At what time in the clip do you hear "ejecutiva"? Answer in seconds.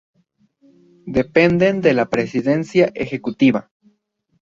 2.95-3.69